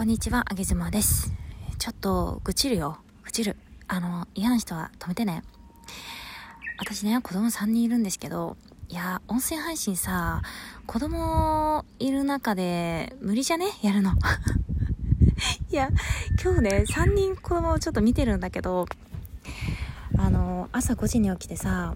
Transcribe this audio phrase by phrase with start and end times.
[0.00, 1.30] こんにちは、あげずまです。
[1.78, 3.00] ちょっと、愚痴るよ。
[3.22, 3.58] 愚痴る。
[3.86, 5.42] あの、嫌な人は止めてね。
[6.78, 8.56] 私ね、子供3人いるんですけど、
[8.88, 10.40] いや、音声配信さ、
[10.86, 13.66] 子供いる中で無理じゃね？
[13.82, 14.12] やるの。
[15.70, 15.90] いや、
[16.42, 18.86] 今日ね、3人子供をちょっと見てるんだけど、
[20.16, 21.94] あの、朝5時に起きてさ、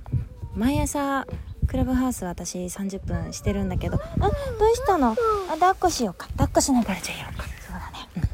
[0.55, 1.27] 毎朝、
[1.67, 4.31] クラブハウス私30分してるんだけど、あ、どう
[4.75, 5.13] したの？
[5.49, 6.27] あ、抱っこしようか。
[6.33, 7.45] 抱っこしながらじゃあやろうか。
[7.67, 8.09] そうだね。
[8.17, 8.23] うん。
[8.23, 8.31] じゃ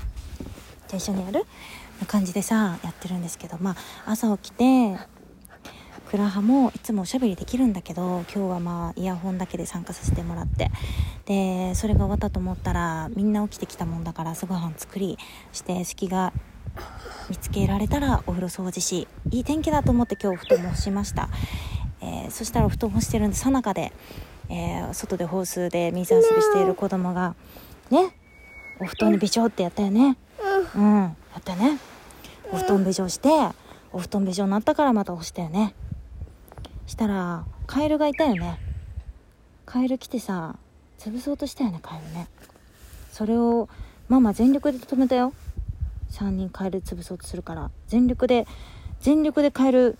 [0.94, 1.44] あ一緒にやる
[2.00, 3.72] な感じでさ、やってるんですけど、ま
[4.06, 4.96] あ、朝起きて、
[6.10, 10.68] クラハもいつもおしゃべりできるんだけど今日はまあイヤホンだけで参加させてもらって。
[11.26, 15.16] でそれが終わったと思ったらみんな起きてきたもんだから朝ごはん作り
[15.52, 16.32] して隙が
[17.28, 21.28] 見つけられたらお風呂掃除しいい天気だと思って今日布団も干しました、
[22.00, 23.92] えーそしたら布団干してるんでさなかで、
[24.48, 27.36] えー外でホースで水遊びしている子供が
[27.91, 28.12] ね
[28.80, 30.16] お布団にべちょってやったよね。
[30.77, 31.02] うん。
[31.02, 31.79] やったね。
[32.52, 33.28] お布団べちょして
[33.92, 35.75] お布団べちょになったからまた干したよね。
[36.86, 38.58] したらカエルがいたよね。
[39.67, 40.56] カエル来てさ
[40.98, 42.28] 潰そうとしたよねカエルね。
[43.12, 43.69] それを
[44.09, 45.33] ママ全力で止めたよ。
[46.11, 47.70] 3人カエル潰そうとするから。
[47.87, 48.47] 全力で
[49.00, 49.98] 全力でカエル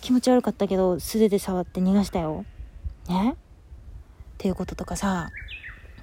[0.00, 2.44] 気持ち悪かったけど素手で触って逃がしたよ。
[3.08, 3.32] ね？
[3.32, 3.36] っ
[4.36, 5.30] ていうこととかさ。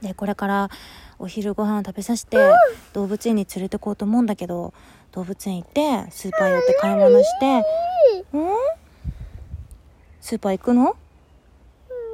[0.01, 0.69] でこれから
[1.19, 2.37] お昼ご飯食べさせて
[2.93, 4.73] 動物園に連れてこうと思うんだけど
[5.11, 7.63] 動物園行ってスーパー寄って買い物して
[8.33, 8.49] うん。
[10.21, 10.95] スーパー行くの？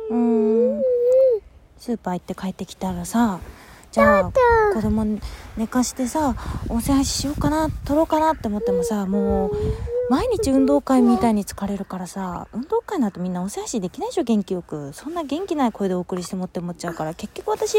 [0.10, 0.82] うーん。
[1.78, 3.40] スーパー行って帰ってきたらさ
[3.92, 4.32] じゃあ
[4.74, 5.20] 子供
[5.58, 6.36] 寝かしてさ
[6.70, 9.52] 音声配信しようかな撮ろうかなって思ってもさもう
[10.12, 14.92] 毎日運動会みたいに疲れるからさ運動会なんてみんな音声配信できないでしょ元気よく。
[14.92, 17.78] そんな元気ない声でお送りしてもって思っちゃうから結局私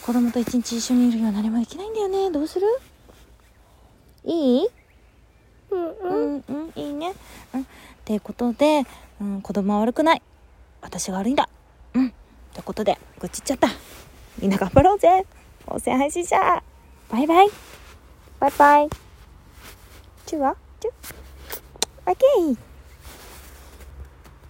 [0.00, 2.30] 子供と一日一緒にいるには何もできないんだよね。
[2.30, 2.66] どうする？
[4.24, 4.68] いい？
[5.70, 6.72] うんうん。
[6.76, 7.12] いいね。
[7.52, 7.60] うん。
[7.60, 7.64] っ
[8.06, 8.86] ていうことで、
[9.20, 10.22] うん、子供は悪くない。
[10.80, 11.46] 私が悪いんだ。
[11.92, 12.08] うん。
[12.08, 12.12] っ
[12.54, 13.68] てことで愚痴っちゃった。
[14.40, 15.26] みんな頑張ろうぜ。
[15.66, 16.38] 音声配信者。
[17.10, 17.50] バイバイ。
[18.38, 18.88] バイバイ。
[20.24, 20.56] チュワ？
[22.06, 22.56] Okay.